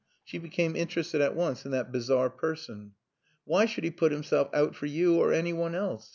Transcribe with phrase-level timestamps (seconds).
[0.23, 2.93] She became interested at once in that bizarre person.
[3.45, 6.09] "Why should he put himself out for you or any one else?